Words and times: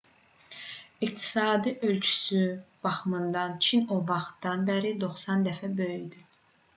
i̇qtisadi 1.01 1.79
ölçüsü 1.87 2.43
baxımından 2.85 3.51
çin 3.65 3.83
o 3.89 3.97
vaxtdan 4.09 4.65
bəri 4.71 4.95
90 5.05 5.45
dəfə 5.49 5.71
böyüdü 5.81 6.23